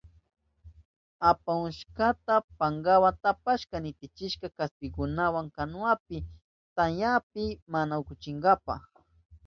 [1.31, 6.17] Apahushkanta pankawa tapashpan nitichishka kaspikunawa kanuwanpi,
[6.75, 7.43] tamyaka
[7.73, 8.75] mana ukuchinanpa.